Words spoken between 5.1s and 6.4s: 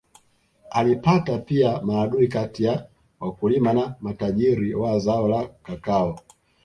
la kakao